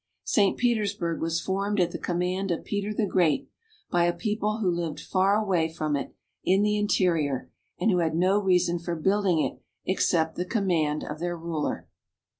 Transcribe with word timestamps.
St. 0.23 0.57
Petersburg 0.57 1.21
was 1.21 1.39
formed 1.39 1.79
at 1.79 1.91
the 1.91 1.99
com 1.99 2.17
mand 2.17 2.49
of 2.49 2.63
Peter 2.65 2.91
the 2.91 3.05
Great, 3.05 3.47
by 3.91 4.05
a 4.05 4.11
people 4.13 4.57
who 4.57 4.67
lived 4.67 4.99
far 4.99 5.35
away 5.35 5.71
from 5.71 5.95
it, 5.95 6.15
in 6.43 6.63
the 6.63 6.75
interior, 6.75 7.51
and 7.79 7.91
who 7.91 7.99
had 7.99 8.15
no 8.15 8.39
reason 8.39 8.79
for 8.79 8.95
building 8.95 9.41
it 9.43 9.61
except 9.85 10.37
the 10.37 10.43
command 10.45 11.03
of 11.03 11.19
their 11.19 11.37
ruler. 11.37 11.87